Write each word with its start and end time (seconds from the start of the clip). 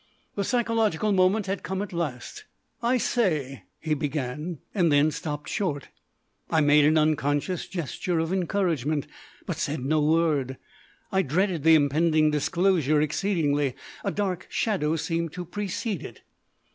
The 0.33 0.43
psychological 0.43 1.11
moment 1.11 1.45
had 1.45 1.61
come 1.61 1.79
at 1.83 1.93
last! 1.93 2.45
"I 2.81 2.97
say" 2.97 3.61
he 3.79 3.93
began, 3.93 4.57
and 4.73 4.91
then 4.91 5.11
stopped 5.11 5.47
short. 5.47 5.89
I 6.49 6.59
made 6.59 6.85
an 6.85 6.97
unconscious 6.97 7.67
gesture 7.67 8.17
of 8.17 8.33
encouragement, 8.33 9.05
but 9.45 9.57
said 9.57 9.85
no 9.85 10.01
word. 10.01 10.57
I 11.11 11.21
dreaded 11.21 11.61
the 11.61 11.75
impending 11.75 12.31
disclosure 12.31 12.99
exceedingly. 12.99 13.75
A 14.03 14.09
dark 14.09 14.47
shadow 14.49 14.95
seemed 14.95 15.33
to 15.33 15.45
precede 15.45 16.01
it. 16.01 16.21